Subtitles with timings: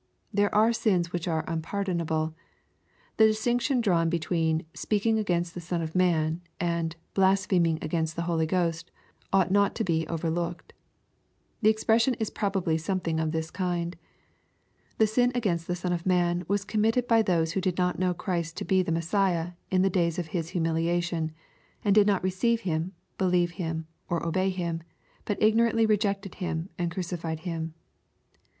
[0.33, 2.33] There are sins which are unpardonable.—
[3.17, 8.47] The distinction drawn between" speaking against the Son of man," and" blaspheming against the Holy
[8.47, 8.89] Ghost,"
[9.31, 10.73] ought not to be over looked.
[11.61, 13.95] The explanation is probably something of this kind.—
[14.97, 18.15] The sin against the Son of man was committed by those who did not know
[18.15, 21.31] Christ to be the Messiah in the days of His humiliation,
[21.85, 24.81] and did not receive Him, believe Him, or obey Him,
[25.25, 27.75] but ignorantly rejected Him, and crucified Him.